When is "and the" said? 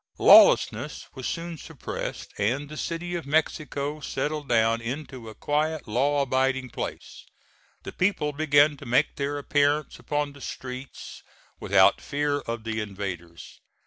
2.39-2.75